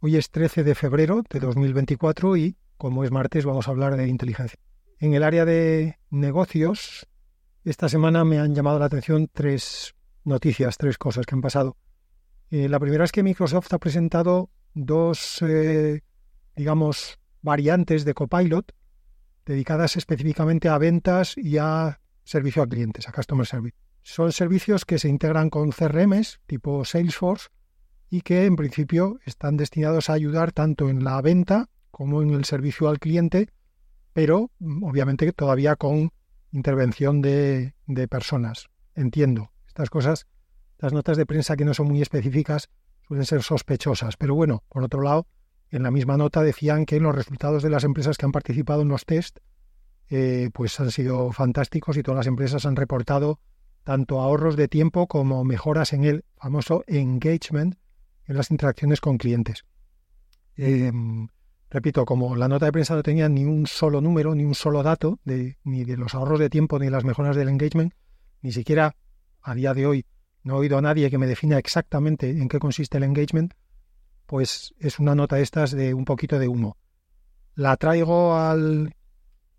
[0.00, 4.06] Hoy es 13 de febrero de 2024 y, como es martes, vamos a hablar de
[4.06, 4.56] inteligencia.
[5.00, 7.08] En el área de negocios,
[7.64, 11.76] esta semana me han llamado la atención tres noticias, tres cosas que han pasado.
[12.48, 16.02] Eh, la primera es que Microsoft ha presentado dos, eh,
[16.54, 18.70] digamos, variantes de Copilot
[19.46, 23.76] dedicadas específicamente a ventas y a servicio a clientes, a Customer Service.
[24.02, 27.48] Son servicios que se integran con CRMs tipo Salesforce
[28.10, 32.44] y que en principio están destinados a ayudar tanto en la venta como en el
[32.44, 33.48] servicio al cliente,
[34.12, 36.10] pero mm, obviamente todavía con
[36.52, 37.74] intervención de,
[38.08, 38.68] personas.
[38.94, 40.26] Entiendo, estas cosas,
[40.78, 42.70] las notas de prensa que no son muy específicas
[43.06, 45.26] suelen ser sospechosas, pero bueno, por otro lado,
[45.70, 48.88] en la misma nota decían que los resultados de las empresas que han participado en
[48.88, 49.38] los test
[50.08, 53.40] eh, pues han sido fantásticos y todas las empresas han reportado
[53.84, 57.76] tanto ahorros de tiempo como mejoras en el famoso engagement
[58.28, 59.64] en las interacciones con clientes.
[60.56, 61.28] Em,
[61.70, 64.82] repito, como la nota de prensa no tenía ni un solo número, ni un solo
[64.82, 67.94] dato, de, ni de los ahorros de tiempo, ni de las mejoras del engagement,
[68.42, 68.94] ni siquiera
[69.40, 70.06] a día de hoy
[70.42, 73.54] no he oído a nadie que me defina exactamente en qué consiste el engagement,
[74.26, 76.76] pues es una nota estas de un poquito de humo.
[77.54, 78.94] La traigo al,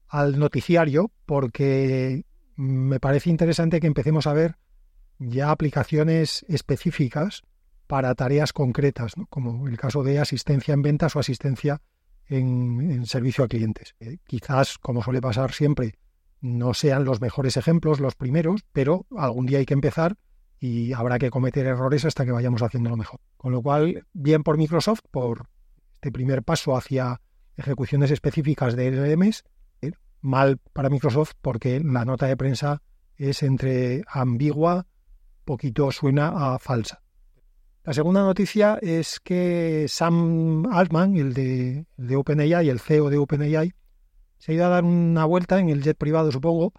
[0.07, 2.23] al noticiario porque
[2.55, 4.57] me parece interesante que empecemos a ver
[5.17, 7.43] ya aplicaciones específicas
[7.89, 11.81] para tareas concretas, como el caso de asistencia en ventas o asistencia
[12.27, 13.95] en, servicio a clientes.
[13.99, 15.95] Eh, quizás, como suele pasar siempre,
[16.39, 20.17] no sean los mejores ejemplos los primeros, pero algún día hay que empezar
[20.59, 23.21] y habrá que cometer errores hasta que vayamos haciéndolo mejor.
[23.37, 25.47] Con lo cual, bien por Microsoft, por
[25.95, 27.21] este primer paso hacia
[27.57, 29.45] ejecuciones específicas de LMS,
[29.81, 32.83] eh, mal para Microsoft porque la nota de prensa
[33.17, 34.85] es entre ambigua,
[35.43, 37.01] poquito suena a falsa.
[37.83, 43.73] La segunda noticia es que Sam Altman, el de, de OpenAI, el CEO de OpenAI,
[44.37, 46.73] se ha ido a dar una vuelta en el jet privado, supongo,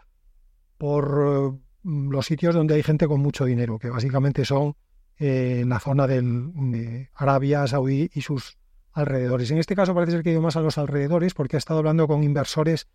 [0.79, 4.77] por eh, los sitios donde hay gente con mucho dinero, que básicamente son
[5.19, 8.59] eh, en la zona del, de Arabia Saudí y sus
[8.93, 9.51] alrededores.
[9.51, 11.79] En este caso parece ser que ha ido más a los alrededores porque ha estado
[11.79, 12.89] hablando con inversores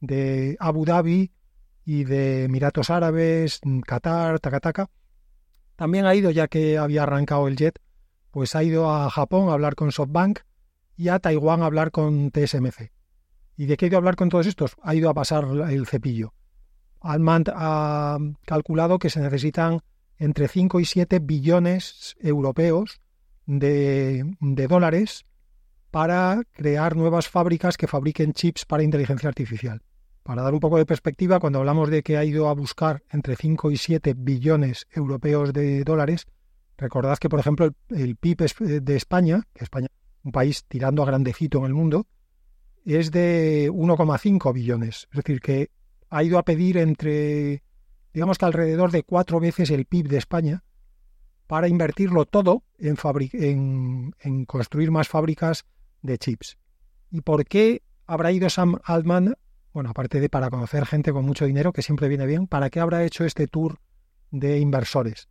[0.00, 1.32] de Abu Dhabi
[1.84, 4.90] y de Emiratos Árabes, Qatar, Takataka,
[5.82, 7.80] también ha ido, ya que había arrancado el jet,
[8.30, 10.38] pues ha ido a Japón a hablar con SoftBank
[10.96, 12.92] y a Taiwán a hablar con TSMC.
[13.56, 14.76] ¿Y de qué ha ido a hablar con todos estos?
[14.80, 16.34] Ha ido a pasar el cepillo.
[17.00, 19.80] Altman ha calculado que se necesitan
[20.18, 23.00] entre 5 y 7 billones europeos
[23.46, 25.24] de, de dólares
[25.90, 29.82] para crear nuevas fábricas que fabriquen chips para inteligencia artificial.
[30.22, 33.36] Para dar un poco de perspectiva, cuando hablamos de que ha ido a buscar entre
[33.36, 36.26] 5 y 7 billones europeos de dólares,
[36.78, 39.88] recordad que, por ejemplo, el, PIB de España, que España
[40.24, 42.06] un país tirando a grandecito en el mundo,
[42.84, 45.08] es de 1,5 billones.
[45.10, 45.70] Es decir, que
[46.10, 47.62] ha ido a pedir entre,
[48.12, 50.64] digamos que alrededor de cuatro veces el PIB de España
[51.46, 52.96] para invertirlo todo en,
[53.32, 55.64] en, en construir más fábricas
[56.02, 56.56] de chips.
[57.10, 59.34] ¿Y por qué habrá ido Sam Altman
[59.72, 62.80] bueno, aparte de para conocer gente con mucho dinero, que siempre viene bien, ¿para qué
[62.80, 63.78] habrá hecho este tour
[64.30, 65.28] de inversores?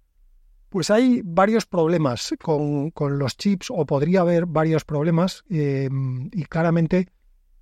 [0.70, 7.10] Pues hay varios problemas con, los chips, o podría haber varios problemas, em, y claramente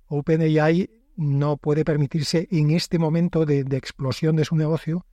[0.06, 5.04] OpenAI no puede permitirse en este momento de, de, explosión de su negocio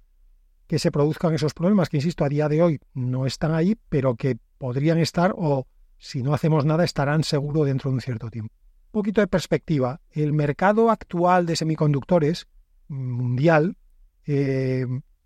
[0.68, 4.16] que se produzcan esos problemas, que insisto, a día de hoy no están ahí, pero
[4.16, 5.66] que podrían estar o
[5.98, 8.54] si no hacemos nada estarán seguro dentro de un cierto tiempo
[8.98, 12.48] poquito de perspectiva, el mercado actual de semiconductores
[12.88, 13.78] mundial
[14.26, 14.86] eh,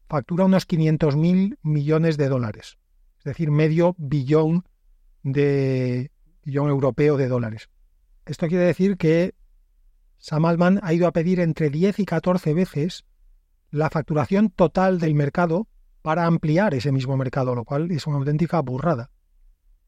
[0.09, 2.77] factura unos 500 mil millones de dólares,
[3.19, 4.65] es decir, medio billón
[5.23, 6.11] de
[6.43, 7.69] billón europeo de dólares.
[8.25, 9.35] Esto quiere decir que
[10.17, 13.05] Sam Altman ha ido a pedir entre 10 y 14 veces
[13.69, 15.67] la facturación total del mercado
[16.01, 19.11] para ampliar ese mismo mercado, lo cual es una auténtica burrada.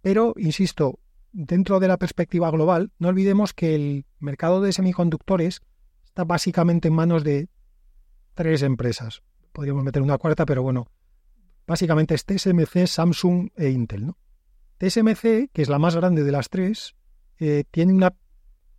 [0.01, 0.99] Pero, insisto,
[1.33, 5.61] dentro de la perspectiva global, no olvidemos que el mercado de semiconductores
[6.05, 7.49] está básicamente en manos de
[8.35, 9.23] tres empresas.
[9.51, 10.87] Podríamos meter una cuarta, pero bueno,
[11.67, 14.07] básicamente es TSMC, Samsung e Intel.
[14.07, 14.17] ¿no?
[14.77, 16.95] TSMC, que es la más grande de las tres,
[17.39, 18.15] eh, tiene una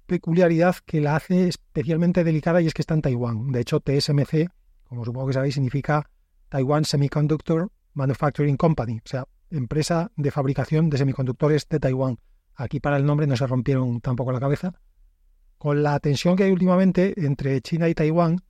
[0.06, 3.52] peculiaridad que la hace especialmente delicada y es que está en Taiwán.
[3.52, 4.48] De hecho, TSMC,
[4.84, 6.08] como supongo que sabéis, significa
[6.48, 12.18] Taiwan Semiconductor Manufacturing Company, o sea, empresa de fabricación de semiconductores de Taiwán.
[12.56, 14.74] Aquí para el nombre no se rompieron tampoco la cabeza.
[15.58, 18.42] Con la tensión que hay últimamente entre China y Taiwán,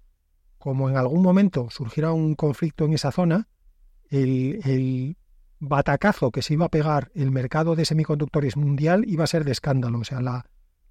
[0.58, 3.48] como en algún momento surgiera un conflicto en esa zona,
[4.10, 5.16] el,
[5.60, 9.52] batacazo que se iba a pegar el mercado de semiconductores mundial iba a ser de
[9.52, 10.00] escándalo.
[10.00, 10.44] O sea, la,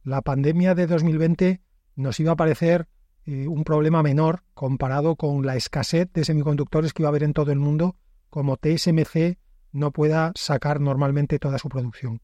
[0.03, 1.61] la pandemia de 2020
[1.95, 2.87] nos iba a parecer
[3.25, 7.33] eh, un problema menor comparado con la escasez de semiconductores que iba a haber en
[7.33, 7.97] todo el mundo,
[8.29, 9.37] como TSMC
[9.71, 12.21] no pueda sacar normalmente toda su producción.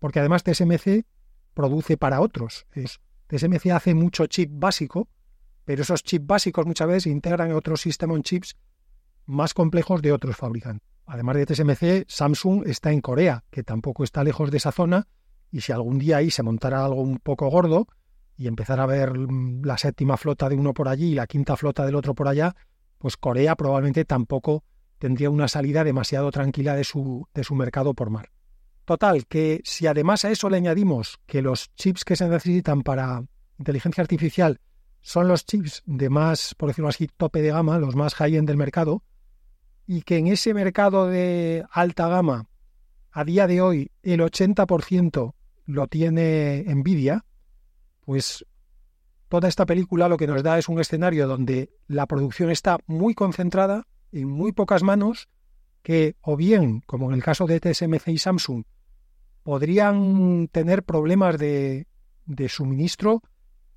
[0.00, 1.06] Porque además TSMC
[1.54, 2.66] produce para otros.
[3.28, 5.08] TSMC hace mucho chip básico,
[5.64, 8.56] pero esos chips básicos muchas veces integran otros System on Chips
[9.26, 10.88] más complejos de otros fabricantes.
[11.06, 15.06] Además de TSMC, Samsung está en Corea, que tampoco está lejos de esa zona,
[15.50, 17.86] y si algún día ahí se montara algo un poco gordo
[18.36, 21.56] y empezara a ver mm, la séptima flota de uno por allí y la quinta
[21.56, 22.54] flota del otro por allá,
[22.98, 24.64] pues Corea probablemente tampoco
[24.98, 28.30] tendría una salida demasiado tranquila de su, de su mercado por mar.
[28.84, 33.24] Total, que si además a eso le añadimos que los chips que se necesitan para
[33.58, 34.60] inteligencia artificial
[35.00, 38.56] son los chips de más, por decirlo así, tope de gama, los más high-end del
[38.56, 39.02] mercado,
[39.86, 42.46] y que en ese mercado de alta gama,
[43.12, 45.34] a día de hoy, el 80%
[45.66, 47.24] lo tiene Nvidia,
[48.04, 48.44] pues
[49.28, 53.14] toda esta película lo que nos da es un escenario donde la producción está muy
[53.14, 55.28] concentrada en muy pocas manos,
[55.82, 58.64] que o bien, como en el caso de TSMC y Samsung,
[59.42, 61.86] podrían tener problemas de,
[62.26, 63.22] de suministro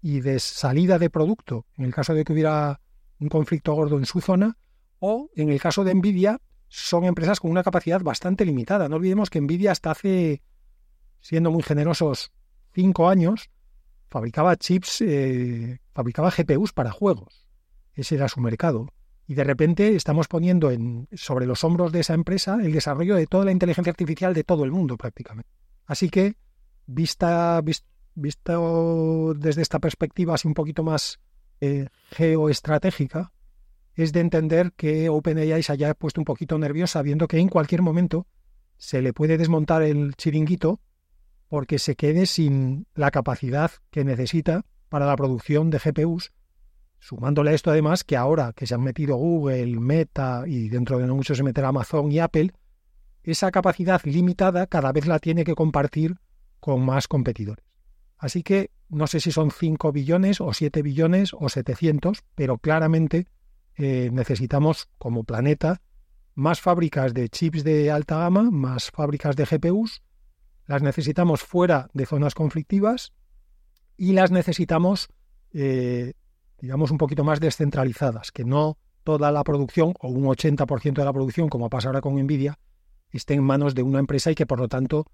[0.02, 2.82] y de salida de producto en el caso de que hubiera
[3.20, 4.58] un conflicto gordo en su zona,
[5.00, 8.90] o en el caso de Nvidia, son empresas con una capacidad bastante limitada.
[8.90, 10.42] No olvidemos que Nvidia hasta hace,
[11.20, 12.32] siendo muy generosos,
[12.74, 13.50] cinco años,
[14.10, 17.48] fabricaba chips, eh, fabricaba GPUs para juegos.
[17.94, 18.88] Ese era su mercado.
[19.28, 23.28] Y de repente estamos poniendo en, sobre los hombros de esa empresa el desarrollo de
[23.28, 25.50] toda la inteligencia artificial de todo el mundo prácticamente.
[25.86, 26.36] Así que,
[26.86, 27.62] vista,
[28.16, 31.20] visto desde esta perspectiva así un poquito más
[31.62, 33.32] eh, geoestratégica,
[33.96, 37.82] es de entender que OpenAI se haya puesto un poquito nerviosa viendo que en cualquier
[37.82, 38.28] momento
[38.78, 40.82] se le puede desmontar el chiringuito
[41.48, 46.34] porque se quede sin la capacidad que necesita para la producción de GPUs,
[47.04, 51.06] sumándole a esto además que ahora que se han metido Google, Meta y dentro de
[51.06, 52.54] no mucho se meterá Amazon y Apple,
[53.24, 56.16] esa capacidad limitada cada vez la tiene que compartir
[56.62, 57.66] con más competidores.
[58.18, 63.28] Así que no sé si son 5 billones o 7 billones o 700, pero claramente
[63.76, 65.82] eh, necesitamos como planeta
[66.36, 70.04] más fábricas de chips de alta gama, más fábricas de GPUs,
[70.68, 73.12] las necesitamos fuera de zonas conflictivas
[73.98, 75.10] y las necesitamos,
[75.52, 76.14] eh,
[76.64, 81.12] digamos, un poquito más descentralizadas, que no toda la producción o un 80% de la
[81.12, 82.58] producción, como pasa ahora con Nvidia,
[83.12, 85.06] esté en manos de una empresa y que por lo tanto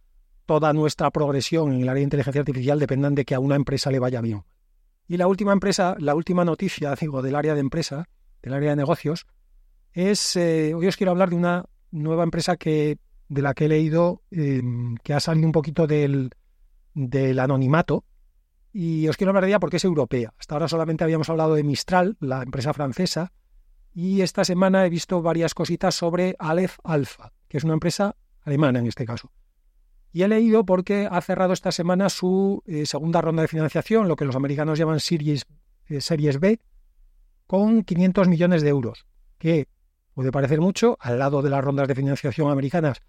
[0.45, 3.89] toda nuestra progresión en el área de inteligencia artificial dependan de que a una empresa
[3.89, 4.43] le vaya bien.
[5.07, 8.07] Y la última empresa, la última noticia, digo, del área de empresa,
[8.43, 9.25] del área de negocios,
[9.91, 13.69] es, eh, hoy os quiero hablar de una nueva empresa que, de la que he
[13.69, 16.29] leído, em, que ha salido un poquito del,
[16.93, 18.05] del anonimato,
[18.71, 20.33] y os quiero hablar de ella porque es europea.
[20.37, 23.31] Hasta ahora solamente habíamos hablado de Mistral, la empresa francesa,
[23.93, 28.79] y esta semana he visto varias cositas sobre Aleph Alpha, que es una empresa alemana
[28.79, 29.31] en este caso.
[30.11, 34.15] Y he leído porque ha cerrado esta semana su eh, segunda ronda de financiación, lo
[34.15, 35.45] que los americanos llaman Series,
[35.87, 36.59] eh, series B,
[37.47, 39.05] con 500 millones de euros,
[39.37, 39.67] que
[40.13, 43.01] puede parecer mucho, al lado de las rondas de financiación americanas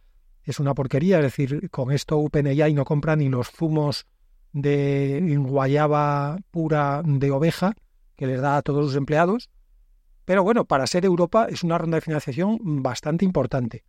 [0.42, 4.06] es una porquería, es decir, con esto OpenAI no compra ni los zumos
[4.52, 7.74] de guayaba pura de oveja
[8.16, 9.48] que les da a todos sus empleados.
[10.24, 13.84] Pero bueno, para ser Europa es una ronda de financiación bastante importante.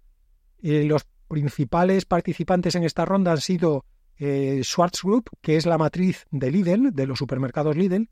[0.61, 3.85] Eh, los principales participantes en esta ronda han sido
[4.17, 8.09] eh, Schwartz Group, que es la matriz de Lidl, de los supermercados Lidl,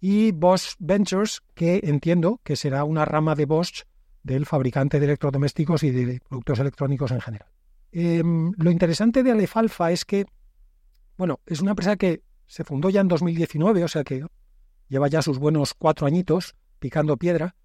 [0.00, 3.82] y Bosch Ventures, que entiendo que será una rama de Bosch
[4.22, 7.48] del fabricante de electrodomésticos y de productos electrónicos en general.
[7.92, 10.26] Em, lo interesante de Alefalfa es que,
[11.20, 14.24] bueno, es una empresa que se fundó ya en 2019, o sea que
[14.88, 17.56] lleva ya sus buenos cuatro añitos picando piedra,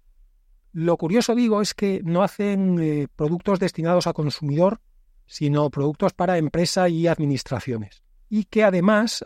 [0.74, 4.82] lo curioso, digo, es que no hacen eh, productos destinados a consumidor,
[5.24, 8.02] sino productos para empresa y administraciones.
[8.28, 9.24] Y que además,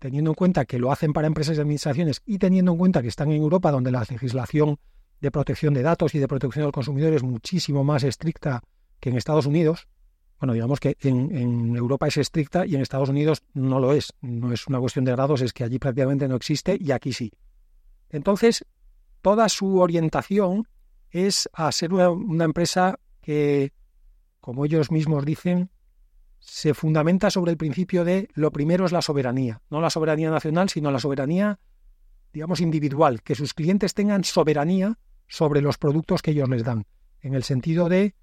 [0.00, 3.06] teniendo en cuenta que lo hacen para empresas y administraciones y teniendo en cuenta que
[3.06, 4.80] están en Europa, donde la legislación
[5.20, 8.64] de protección de datos y de protección del consumidor es muchísimo más estricta
[8.98, 9.86] que en Estados Unidos,
[10.42, 14.12] bueno, digamos que en, Europa es estricta y en Estados Unidos no lo es.
[14.22, 17.30] No es una cuestión de grados, es que allí prácticamente no existe y aquí sí.
[18.10, 18.66] Entonces,
[19.20, 20.66] toda su orientación
[21.10, 23.72] es a ser una, empresa que,
[24.40, 25.70] como ellos mismos dicen,
[26.40, 30.68] se fundamenta sobre el principio de lo primero es la soberanía, no la soberanía nacional,
[30.70, 31.60] sino la soberanía,
[32.32, 36.84] digamos, individual, que sus clientes tengan soberanía sobre los productos que ellos les dan,
[37.20, 38.16] en el sentido de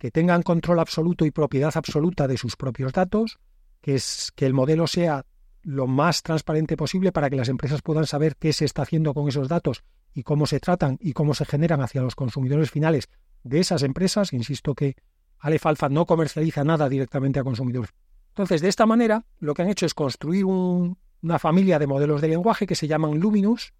[0.00, 3.38] que tengan control absoluto y propiedad absoluta de sus propios datos,
[3.82, 5.26] que es que el modelo sea
[5.62, 9.28] lo más transparente posible para que las empresas puedan saber qué se está haciendo con
[9.28, 13.10] esos datos y cómo se tratan y cómo se generan hacia los consumidores finales
[13.44, 14.32] de esas empresas.
[14.32, 14.96] Insisto que
[15.38, 17.90] Aleph Alpha no comercializa nada directamente a consumidores.
[18.28, 22.28] Entonces, de esta manera, lo que han hecho es construir una familia de modelos de
[22.28, 23.74] lenguaje que se llaman Luminous.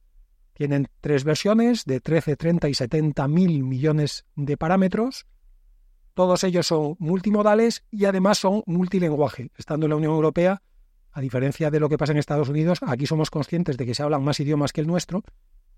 [0.52, 5.24] Tienen tres versiones de 13, 30 y 70 mil millones de parámetros.
[6.14, 9.50] Todos ellos son multimodales y además son multilenguaje.
[9.56, 10.62] Estando en la Unión Europea,
[11.12, 14.02] a diferencia de lo que pasa en Estados Unidos, aquí somos conscientes de que se
[14.02, 15.22] hablan más idiomas que el nuestro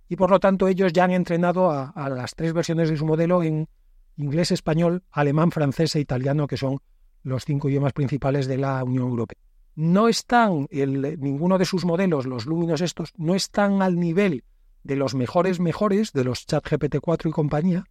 [0.09, 3.43] y por lo tanto ellos ya han entrenado a, las tres versiones de su modelo
[3.43, 3.69] en
[4.17, 6.81] inglés, español, alemán, francés e italiano, que son
[7.23, 9.41] los cinco idiomas principales de la Unión Europea.
[9.75, 14.45] No están, ninguno de sus modelos, los Luminos estos, no están al nivel
[14.83, 17.85] de los mejores mejores, de los chat GPT-4 y compañía,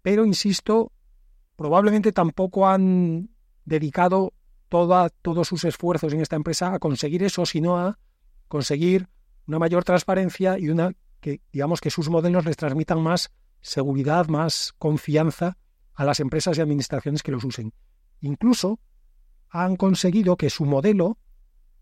[0.00, 0.92] pero insisto,
[1.56, 3.30] probablemente tampoco han
[3.64, 4.32] dedicado
[4.68, 7.98] todos sus esfuerzos en esta empresa a conseguir eso, sino a
[8.48, 9.08] conseguir
[9.46, 14.74] una mayor transparencia y una que digamos que sus modelos les transmitan más seguridad, más
[14.78, 15.56] confianza
[15.94, 17.72] a las empresas y administraciones que los usen.
[18.20, 18.80] Incluso
[19.48, 21.18] han conseguido que su modelo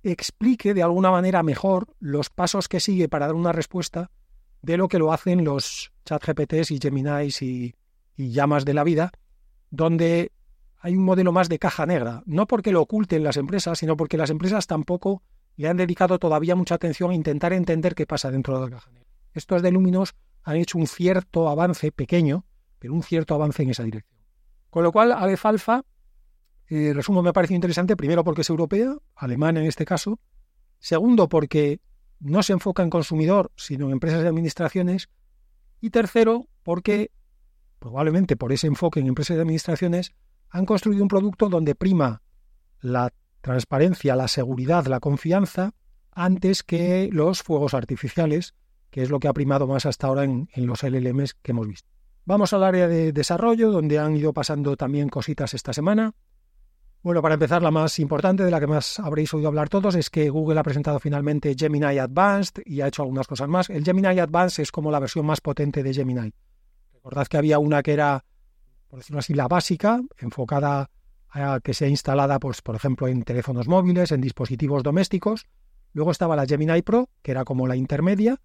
[0.02, 4.10] explique de alguna manera mejor los pasos que sigue para dar una respuesta
[4.60, 7.74] de lo que lo hacen los chat GPTs y Geminis y,
[8.16, 9.12] y llamas de la vida,
[9.72, 10.30] donde
[10.78, 14.16] hay un modelo más de caja negra, no porque lo oculten las empresas, sino porque
[14.16, 15.22] las empresas tampoco
[15.56, 18.90] le han dedicado todavía mucha atención a intentar entender qué pasa dentro de la caja
[18.90, 19.08] negra.
[19.32, 22.44] Estos de Luminos han hecho un cierto avance pequeño,
[22.78, 24.20] pero un cierto avance en esa dirección.
[24.70, 25.84] Con lo cual, Aleph Alpha,
[26.68, 30.20] eh, resumo, me parece interesante, primero porque es europea, alemana en este caso,
[30.78, 31.80] segundo porque
[32.20, 35.08] no se enfoca en consumidor, sino en empresas y administraciones,
[35.80, 37.10] y tercero porque,
[37.82, 40.12] probablemente por ese enfoque en empresas y administraciones,
[40.48, 42.22] han construido un producto donde prima
[42.80, 45.72] la transparencia, la seguridad, la confianza,
[46.12, 48.54] antes que los fuegos artificiales,
[48.90, 51.88] que es lo que ha primado más hasta ahora en, los LLMs que hemos visto.
[52.24, 56.14] Vamos al área de desarrollo, donde han ido pasando también cositas esta semana.
[57.02, 60.08] Bueno, para empezar, la más importante, de la que más habréis oído hablar todos, es
[60.08, 63.70] que Google ha presentado finalmente Gemini Advanced y ha hecho algunas cosas más.
[63.70, 66.32] El Gemini Advanced es como la versión más potente de Gemini.
[67.02, 68.24] Recordad que había una que era
[68.92, 70.90] por decirlo así, la básica, enfocada
[71.30, 75.46] a que sea instalada, pues, por ejemplo, en teléfonos móviles, en dispositivos domésticos.
[75.94, 78.38] Luego estaba la Gemini Pro, que era como la intermedia,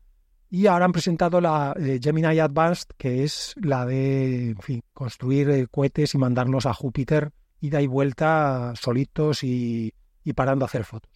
[0.49, 5.49] y ahora han presentado la eh, Gemini Advanced, que es la de, en fin, construir
[5.49, 9.91] eh, cohetes y mandarlos a Júpiter, ida y vuelta solitos y
[10.33, 11.11] parando a hacer fotos.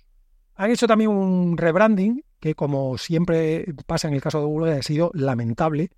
[0.56, 4.82] Han hecho también un rebranding que, como siempre pasa en el caso de Google, ha
[4.82, 5.92] sido lamentable.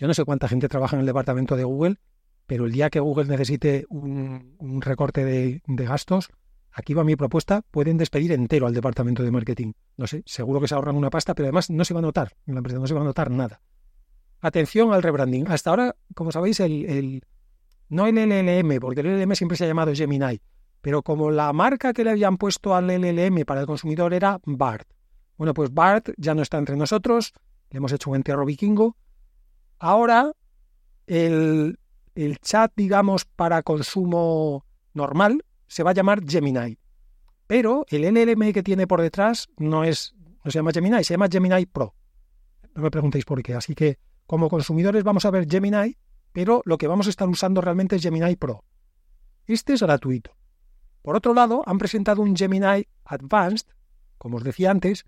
[0.00, 1.96] Yo no sé cuánta gente trabaja en el departamento de Google,
[2.46, 6.30] pero el día que Google necesite un, recorte de, gastos,
[6.72, 9.72] aquí va mi propuesta, pueden despedir entero al departamento de marketing.
[9.98, 12.32] No sé, seguro que se ahorran una pasta, pero además no se va a notar,
[12.46, 13.60] en la empresa no se va a notar nada.
[14.40, 15.48] Atención al rebranding.
[15.48, 17.22] Hasta ahora, como sabéis, el,
[17.90, 20.40] no el LLM, porque el LLM siempre se ha llamado Gemini,
[20.80, 24.88] pero como la marca que le habían puesto al LLM para el consumidor era BART.
[25.36, 27.34] Bueno, pues BART ya no está entre nosotros,
[27.68, 28.96] le hemos hecho un entierro vikingo.
[29.80, 30.32] Ahora
[31.06, 31.78] el,
[32.14, 36.78] el chat, digamos, para consumo normal se va a llamar Gemini.
[37.46, 41.28] Pero el LLM que tiene por detrás no es, no se llama Gemini, se llama
[41.28, 41.94] Gemini Pro.
[42.74, 43.54] No me preguntéis por qué.
[43.54, 45.96] Así que como consumidores vamos a ver Gemini,
[46.32, 48.62] pero lo que vamos a estar usando realmente es Gemini Pro.
[49.46, 50.30] Este es gratuito.
[51.02, 53.66] Por otro lado, han presentado un Gemini Advanced,
[54.18, 55.06] como os decía antes,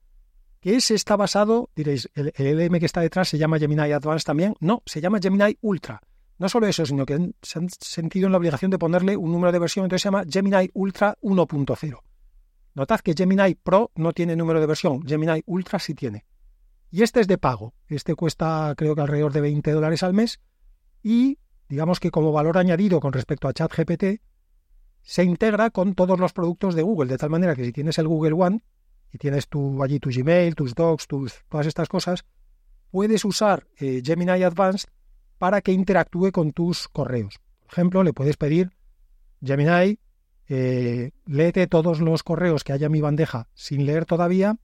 [0.63, 4.25] que ese está basado, diréis, el, el LLM que está detrás se llama Gemini Advanced
[4.25, 4.55] también.
[4.61, 6.01] No, se llama Gemini Ultra.
[6.39, 9.51] No solo eso, sino que se han sentido en la obligación de ponerle un número
[9.51, 12.01] de versión, entonces se llama Gemini Ultra 1.0.
[12.75, 16.27] Notad que Gemini Pro no tiene número de versión, Gemini Ultra sí tiene.
[16.93, 17.75] Y este es de pago.
[17.89, 20.41] Este cuesta creo que alrededor de 20 dólares al mes
[21.03, 21.39] y
[21.69, 24.23] digamos que como valor añadido con respecto a ChatGPT
[25.03, 28.07] se integra con todos los productos de Google, de tal manera que si tienes el
[28.07, 28.63] Google One
[29.13, 32.25] y tienes tu, allí tu Gmail, tus Docs, tus, todas estas cosas,
[32.91, 34.89] puedes usar eh, Gemini Advanced
[35.39, 37.41] para que interactúe con tus correos.
[37.61, 38.71] Por ejemplo, le puedes pedir,
[39.45, 39.99] Gemini,
[40.49, 44.57] eh, léete todos los correos que haya en mi bandeja sin leer todavía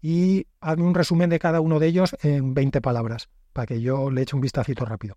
[0.00, 4.10] y hazme un resumen de cada uno de ellos en 20 palabras, para que yo
[4.10, 5.16] le eche un vistacito rápido.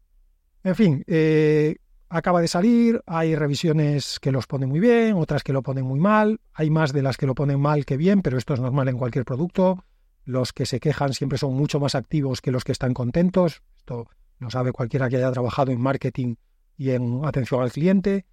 [0.64, 1.78] En fin, eh,
[2.16, 6.00] acaba de salir, hay revisiones que los ponen muy bien, otras que lo ponen muy
[6.00, 8.88] mal, hay más de las que lo ponen mal que bien, pero esto es normal
[8.88, 9.84] en cualquier producto.
[10.24, 13.62] Los que se quejan siempre son mucho más activos que los que están contentos.
[13.78, 14.08] Esto
[14.40, 16.36] lo sabe cualquiera que haya trabajado en marketing
[16.78, 18.26] y en atención al cliente.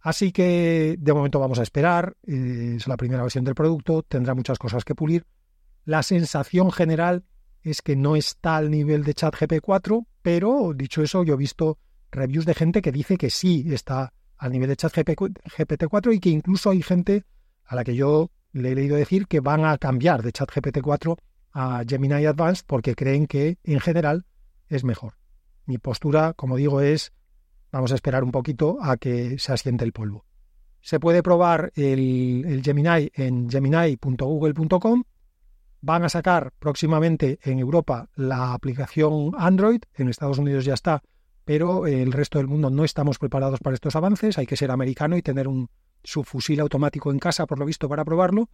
[0.00, 2.16] Así que de momento vamos a esperar.
[2.26, 5.26] Eh, es la primera versión del producto, tendrá muchas cosas que pulir.
[5.84, 7.24] La sensación general
[7.62, 11.78] es que no está al nivel de ChatGP 4, pero dicho eso, yo he visto
[12.14, 16.30] reviews de gente que dice que sí está al nivel de ChatGPT 4 y que
[16.30, 17.24] incluso hay gente
[17.64, 21.16] a la que yo le he leído decir que van a cambiar de ChatGPT 4
[21.52, 24.26] a Gemini Advanced porque creen que en general
[24.68, 25.14] es mejor.
[25.66, 27.12] Mi postura, como digo, es
[27.70, 30.24] vamos a esperar un poquito a que se asiente el polvo.
[30.80, 35.02] Se puede probar el, el Gemini en gemini.google.com.
[35.80, 41.02] Van a sacar próximamente en Europa la aplicación Android, en Estados Unidos ya está,
[41.44, 45.16] pero el resto del mundo no estamos preparados para estos avances, hay que ser americano
[45.16, 45.68] y tener un
[46.02, 48.48] subfusil automático en casa, por lo visto, para probarlo.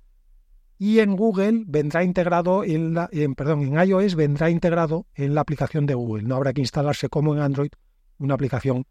[0.79, 5.85] Y en Google vendrá integrado en la, perdón, en iOS vendrá integrado en la aplicación
[5.87, 6.23] de Google.
[6.23, 7.71] No habrá que instalarse como en Android
[8.19, 8.87] una aplicación.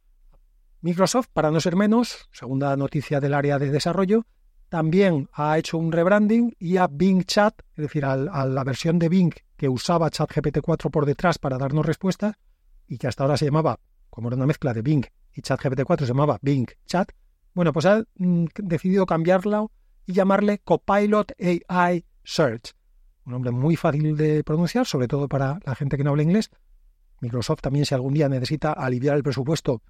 [0.81, 4.25] Microsoft, para no ser menos, segunda noticia del área de desarrollo,
[4.69, 8.99] también ha hecho un rebranding y a Bing Chat, es decir, a, a la versión
[8.99, 12.35] de Bing que usaba ChatGPT 4 por detrás para darnos respuestas
[12.87, 13.79] y que hasta ahora se llamaba
[14.09, 17.11] como era una mezcla de Bing y ChatGPT-4, se llamaba Bing Chat,
[17.53, 19.65] bueno, pues ha mm, decidido cambiarla
[20.05, 21.33] y llamarle Copilot
[21.67, 22.73] AI Search.
[23.25, 26.49] Un nombre muy fácil de pronunciar, sobre todo para la gente que no habla inglés.
[27.21, 29.81] Microsoft también, si algún día necesita aliviar el presupuesto,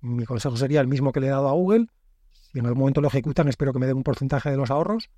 [0.00, 1.86] mi consejo sería el mismo que le he dado a Google.
[2.30, 5.10] Si en algún momento lo ejecutan, espero que me den un porcentaje de los ahorros.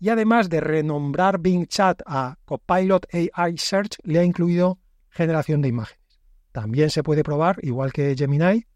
[0.00, 5.68] Y además de renombrar Bing Chat a Copilot AI Search, le ha incluido generación de
[5.68, 6.01] imagen.
[6.52, 8.66] También se puede probar, igual que Gemini,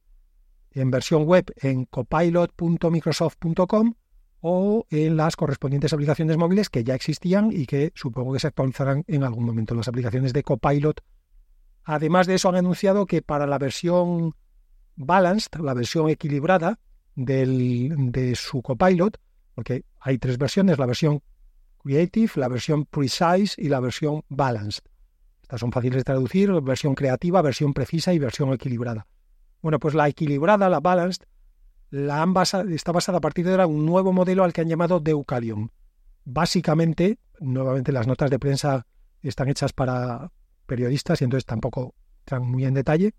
[0.73, 3.95] en versión web en copilot.microsoft.com
[4.41, 9.05] o en las correspondientes aplicaciones móviles que ya existían y que supongo que se actualizarán
[9.07, 11.03] en algún momento las aplicaciones de Copilot.
[11.85, 14.35] Además de eso, han anunciado que para la versión
[14.97, 16.81] balanced, la versión equilibrada
[17.15, 19.19] de su Copilot,
[19.55, 21.23] porque hay tres versiones, la versión
[21.79, 24.83] Creative, la versión Precise y la versión Balanced.
[25.47, 29.07] Estas son fáciles de traducir, versión creativa, versión precisa y versión equilibrada.
[29.63, 31.23] Bueno, pues la equilibrada, la balanced,
[31.91, 32.35] la han
[32.73, 35.71] está basada a partir de ahora un nuevo modelo al que han llamado Deucalion.
[36.25, 38.89] Básicamente, nuevamente las notas de prensa
[39.23, 40.33] están hechas para
[40.67, 43.15] periodistas y entonces tampoco están muy en detalle,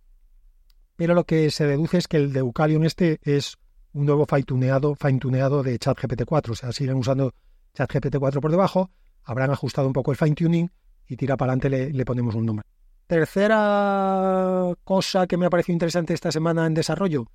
[0.98, 3.56] pero lo que se deduce es que el Deucalion este es
[3.94, 5.20] un nuevo fine-tuneado fine
[5.64, 7.34] de ChatGPT 4, o sea, siguen usando
[7.74, 8.92] ChatGPT 4 por debajo,
[9.24, 10.70] habrán ajustado un poco el fine-tuning
[11.08, 12.68] y tira para adelante le, le ponemos un número.
[13.08, 17.28] Tercera cosa que me ha parecido interesante esta semana en desarrollo,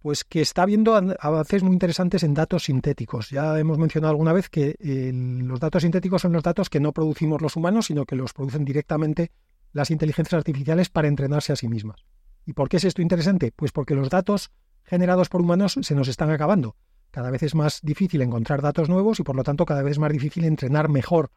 [0.00, 3.28] pues que está habiendo avances muy interesantes en datos sintéticos.
[3.28, 7.42] Ya hemos mencionado alguna vez que los datos sintéticos son los datos que no producimos
[7.42, 9.30] los humanos, sino que los producen directamente
[9.72, 12.02] las inteligencias artificiales para entrenarse a sí mismas.
[12.46, 13.52] ¿Y por qué es esto interesante?
[13.54, 14.50] Pues porque los datos
[14.84, 16.76] generados por humanos se nos están acabando.
[17.10, 19.98] Cada vez es más difícil encontrar datos nuevos y por lo tanto cada vez es
[19.98, 21.30] más difícil entrenar mejor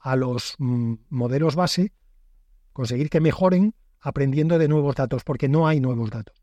[0.00, 1.92] a los mm, modelos base,
[2.72, 6.34] conseguir que mejoren aprendiendo de nuevos datos, porque no hay nuevos datos.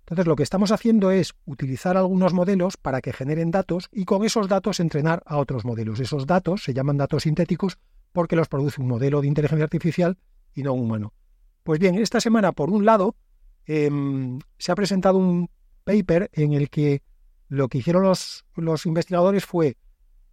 [0.00, 4.24] Entonces lo que estamos haciendo es utilizar algunos modelos para que generen datos y con
[4.24, 5.98] esos datos entrenar a otros modelos.
[5.98, 7.78] Esos datos se llaman datos sintéticos
[8.12, 10.18] porque los produce un modelo de inteligencia artificial
[10.54, 11.14] y no un humano.
[11.62, 13.16] Pues bien, esta semana, por un lado,
[13.64, 15.48] em, se ha presentado un
[15.84, 17.02] paper en el que
[17.48, 19.78] lo que hicieron los, los investigadores fue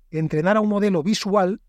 [0.10, 1.62] entrenar a un modelo visual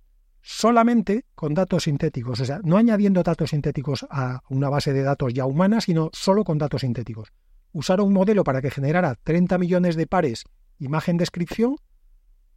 [0.43, 5.33] solamente con datos sintéticos, o sea, no añadiendo datos sintéticos a una base de datos
[5.33, 7.33] ya humana, sino solo con datos sintéticos.
[7.73, 10.45] Usaron un modelo para que generara 30 millones de pares
[10.79, 11.77] imagen-descripción,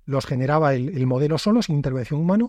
[0.06, 2.48] los generaba el, modelo solo, sin intervención humana,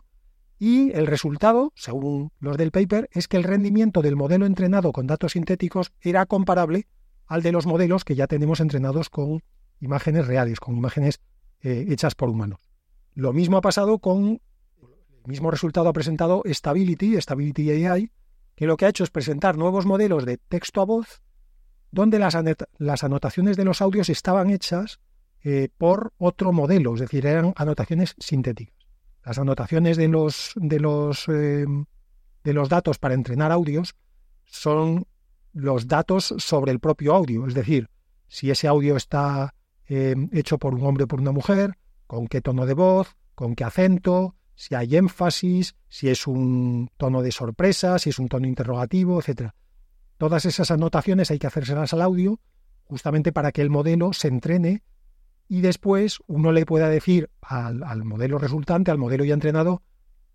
[0.59, 5.07] y el resultado, según los del paper, es que el rendimiento del modelo entrenado con
[5.07, 6.87] datos sintéticos era comparable
[7.27, 9.43] al de los modelos que ya tenemos entrenados con
[9.81, 11.21] imágenes reales, con imágenes
[11.61, 12.61] eh, hechas por humanos.
[13.15, 14.41] Lo mismo ha pasado con
[15.27, 18.11] mismo resultado ha presentado Stability, Stability AI,
[18.55, 21.21] que lo que ha hecho es presentar nuevos modelos de texto a voz
[21.91, 22.37] donde las,
[22.79, 25.01] las anotaciones de los audios estaban hechas
[25.43, 28.75] eh, por otro modelo, es decir, eran anotaciones sintéticas.
[29.25, 31.87] Las anotaciones de los, de los, em,
[32.45, 33.95] de los datos para entrenar audios
[34.45, 35.07] son
[35.53, 37.89] los datos sobre el propio audio, es decir,
[38.29, 39.55] si ese audio está
[39.87, 43.55] em, hecho por un hombre o por una mujer, con qué tono de voz, con
[43.55, 48.49] qué acento, si hay énfasis, si es un tono de sorpresa, si es un tono
[48.49, 49.51] interrogativo, etc.
[50.19, 52.41] Todas esas anotaciones hay que hacérselas al audio
[52.85, 54.83] justamente para que el modelo se entrene
[55.49, 59.83] y después uno le pueda decir al, al modelo resultante, al modelo ya entrenado,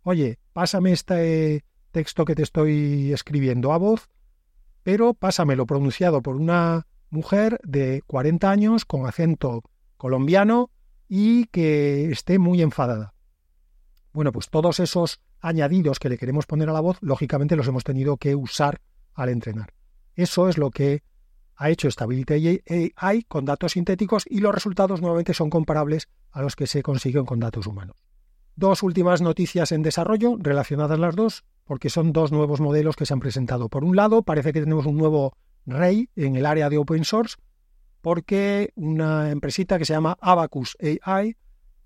[0.04, 4.10] oye, pásame este texto que te estoy escribiendo a voz,
[4.84, 9.64] pero pásamelo pronunciado por una mujer de 40 años con acento
[9.98, 10.70] colombiano
[11.08, 13.14] y que esté muy enfadada.
[14.14, 17.84] Bueno, pues todos esos añadidos que le queremos poner a la voz, lógicamente los hemos
[17.84, 18.82] tenido que usar
[19.14, 19.74] al entrenar.
[20.16, 21.04] Eso es lo que
[21.56, 22.64] ha hecho Stability
[22.96, 27.26] AI con datos sintéticos y los resultados nuevamente son comparables a los que se consiguen
[27.26, 27.96] con datos humanos.
[28.56, 33.14] Dos últimas noticias en desarrollo, relacionadas las dos, porque son dos nuevos modelos que se
[33.14, 33.70] han presentado.
[33.70, 37.38] Por un lado, parece que tenemos un nuevo rey en el área de open source,
[38.02, 41.38] porque una empresita que se llama Abacus AI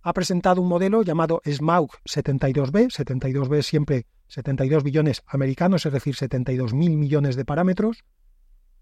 [0.06, 6.76] ha presentado un modelo llamado SMAUG 72B, 72B siempre 72 billones americanos, es decir, 72
[6.76, 8.06] mil millones de parámetros,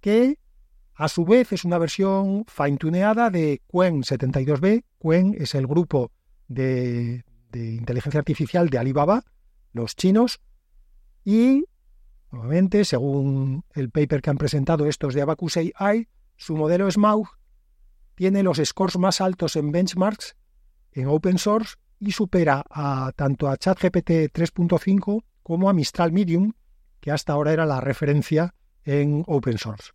[0.02, 0.38] que
[0.96, 4.84] a su vez es una versión fine-tuneada de Quen 72B.
[5.00, 6.12] Quen es el grupo
[6.50, 9.24] de, inteligencia artificial de Alibaba,
[9.72, 10.42] los chinos,
[11.24, 11.64] y
[12.32, 17.30] nuevamente, según el paper que han presentado estos de Abacus AI, su modelo SMAUG
[18.14, 20.36] tiene los scores más altos en benchmarks
[20.94, 26.54] en open source y supera a, tanto a ChatGPT 3.5 como a Mistral Medium,
[27.00, 29.92] que hasta ahora era la referencia en open source.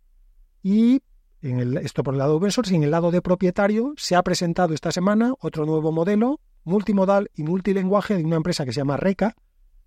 [0.61, 1.01] Y
[1.41, 4.15] en el, esto por el lado open source y en el lado de propietario se
[4.15, 8.81] ha presentado esta semana otro nuevo modelo multimodal y multilenguaje de una empresa que se
[8.81, 9.35] llama Reca.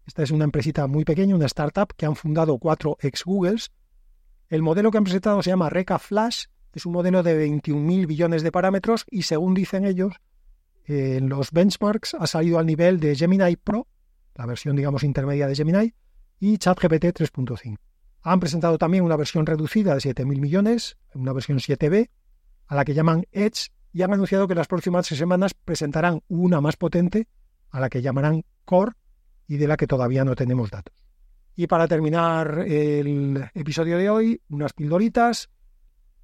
[0.06, 3.70] Esta es una empresita muy pequeña, una startup que han fundado cuatro ex Googles.
[4.48, 8.42] El modelo que han presentado se llama Reca Flash, es un modelo de 21.000 billones
[8.42, 10.14] de parámetros y según dicen ellos,
[10.86, 13.86] en los benchmarks ha salido al nivel de Gemini Pro,
[14.34, 15.94] la versión digamos intermedia de Gemini,
[16.40, 17.78] y ChatGPT 3.5.
[18.22, 22.10] Han presentado también una versión reducida de 7.000 millones, una versión 7B,
[22.66, 26.76] a la que llaman Edge, y han anunciado que las próximas semanas presentarán una más
[26.76, 27.28] potente,
[27.70, 28.92] a la que llamarán Core,
[29.46, 30.94] y de la que todavía no tenemos datos.
[31.54, 35.50] Y para terminar el episodio de hoy, unas pildoritas.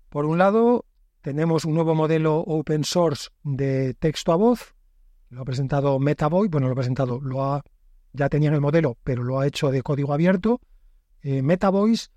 [0.09, 0.87] Por un lado,
[1.23, 4.75] tenemos un nuevo modelo open source de texto a voz.
[5.31, 7.63] Lo ha presentado MetaVoice, bueno, lo ha presentado, lo ha,
[8.13, 10.61] ya tenían el modelo, pero lo ha hecho de código abierto.
[11.23, 12.09] Eh, MetaVoice,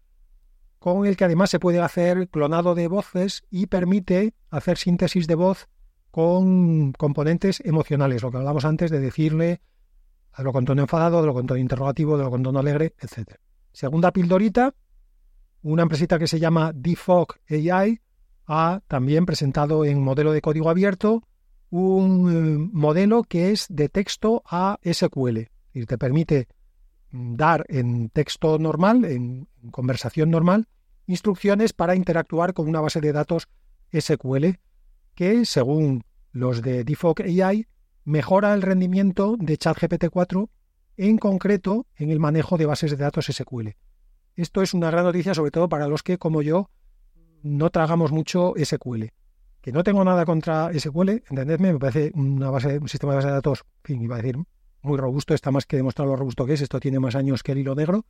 [0.80, 5.36] con el que además se puede hacer clonado de voces y permite hacer síntesis de
[5.36, 5.68] voz
[6.10, 9.62] con componentes emocionales, lo que hablamos antes de decirle
[10.34, 12.94] a lo con tono enfadado, de lo con tono interrogativo, de lo con tono alegre,
[13.00, 13.36] etc.
[13.72, 14.74] Segunda pildorita,
[15.64, 18.00] una empresita que se llama Defog AI
[18.52, 21.24] ha también presentado en modelo de código abierto
[21.70, 26.50] un eh, modelo que es de texto a SQL y te permite
[27.12, 30.68] dar en texto normal, en conversación normal,
[31.08, 33.48] instrucciones para interactuar con una base de datos
[33.98, 34.60] SQL
[35.16, 37.68] que, según los de Defog AI,
[38.04, 40.50] mejora el rendimiento de ChatGPT 4,
[40.98, 43.70] en concreto en el manejo de bases de datos SQL.
[44.36, 46.70] Esto es una gran noticia, sobre todo para los que, como yo,
[47.44, 49.06] no tragamos mucho SQL.
[49.62, 53.28] Que no tengo nada contra SQL, entendedme, me parece una base, un sistema de base
[53.28, 54.38] de datos, en fin, iba a decir,
[54.82, 57.52] muy robusto, está más que demostrado lo robusto que es, esto tiene más años que
[57.52, 58.06] el hilo negro,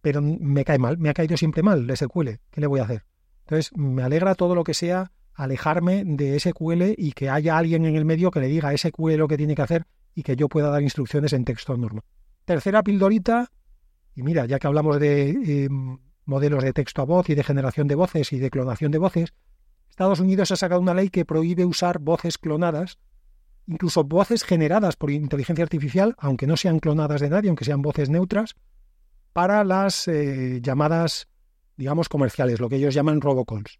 [0.00, 2.84] pero me cae mal, me ha caído siempre mal el SQL, ¿qué le voy a
[2.84, 3.04] hacer?
[3.40, 7.96] Entonces, me alegra todo lo que sea alejarme de SQL y que haya alguien en
[7.96, 10.48] el medio que le diga a SQL lo que tiene que hacer y que yo
[10.48, 12.04] pueda dar instrucciones en texto normal.
[12.44, 13.50] Tercera pildorita,
[14.14, 15.68] y mira, ya que hablamos de eh,
[16.30, 19.34] modelos de texto a voz y de generación de voces y de clonación de voces,
[19.90, 22.98] Estados Unidos ha sacado una ley que prohíbe usar voces clonadas,
[23.66, 28.08] incluso voces generadas por inteligencia artificial, aunque no sean clonadas de nadie, aunque sean voces
[28.08, 28.54] neutras,
[29.34, 31.28] para las eh, llamadas,
[31.76, 33.78] digamos, comerciales, lo que ellos llaman robocalls.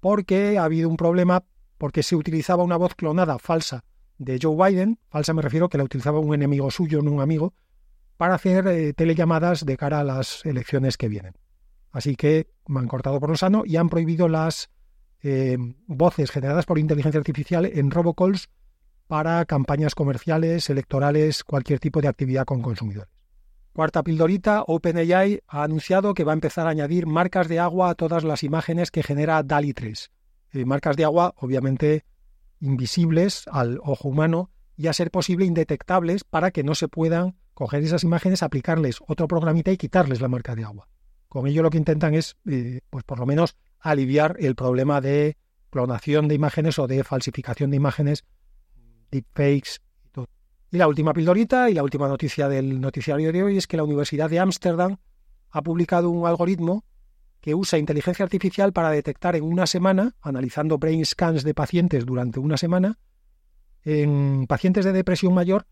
[0.00, 1.44] Porque ha habido un problema,
[1.78, 3.84] porque se utilizaba una voz clonada falsa
[4.18, 7.54] de Joe Biden, falsa me refiero que la utilizaba un enemigo suyo, no un amigo,
[8.16, 11.34] para hacer eh, telellamadas de cara a las elecciones que vienen.
[11.94, 14.68] Así que me han cortado por lo sano y han prohibido las
[15.22, 18.48] eh, voces generadas por inteligencia artificial en robocalls
[19.06, 23.08] para campañas comerciales, electorales, cualquier tipo de actividad con consumidores.
[23.72, 27.94] Cuarta pildorita, OpenAI ha anunciado que va a empezar a añadir marcas de agua a
[27.94, 30.10] todas las imágenes que genera DALI 3.
[30.50, 32.04] Eh, marcas de agua, obviamente,
[32.58, 37.84] invisibles al ojo humano y a ser posible indetectables para que no se puedan coger
[37.84, 40.88] esas imágenes, aplicarles otro programita y quitarles la marca de agua.
[41.34, 45.36] Con ello lo que intentan es, eh, pues por lo menos, aliviar el problema de
[45.68, 48.24] clonación de imágenes o de falsificación de imágenes,
[49.10, 50.28] deepfakes y todo.
[50.70, 53.82] Y la última pildorita y la última noticia del noticiario de hoy es que la
[53.82, 54.98] Universidad de Ámsterdam
[55.50, 56.84] ha publicado un algoritmo
[57.40, 62.38] que usa inteligencia artificial para detectar en una semana, analizando brain scans de pacientes durante
[62.38, 63.00] una semana,
[63.82, 65.66] en pacientes de depresión mayor,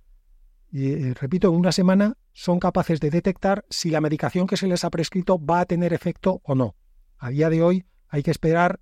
[0.73, 4.85] eh, repito, en una semana son capaces de detectar si la medicación que se les
[4.85, 6.75] ha prescrito va a tener efecto o no.
[7.19, 8.81] A día de hoy hay que esperar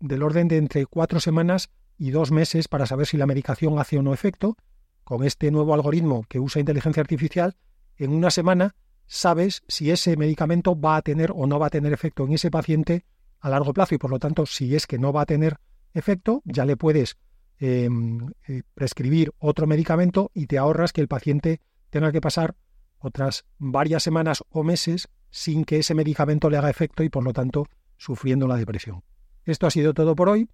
[0.00, 3.98] del orden de entre cuatro semanas y dos meses para saber si la medicación hace
[3.98, 4.56] o no efecto.
[5.04, 7.56] Con este nuevo algoritmo que usa inteligencia artificial,
[7.96, 8.74] en una semana
[9.06, 12.50] sabes si ese medicamento va a tener o no va a tener efecto en ese
[12.50, 13.04] paciente
[13.40, 15.58] a largo plazo y por lo tanto si es que no va a tener
[15.92, 17.18] efecto ya le puedes
[17.64, 22.56] eh, prescribir otro medicamento y te ahorras que el paciente tenga que pasar
[22.98, 27.32] otras varias semanas o meses sin que ese medicamento le haga efecto y por lo
[27.32, 29.04] tanto sufriendo la depresión.
[29.44, 30.48] Esto ha sido todo por hoy.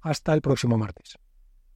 [0.00, 1.18] Hasta el próximo martes.